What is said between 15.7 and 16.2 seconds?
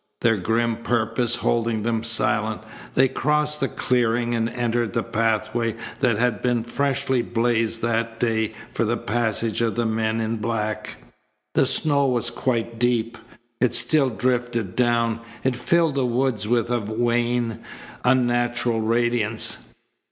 the